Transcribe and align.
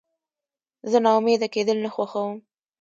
زه 0.91 0.97
ناامیده 1.05 1.47
کېدل 1.53 1.77
نه 1.85 1.89
خوښوم. 1.95 2.35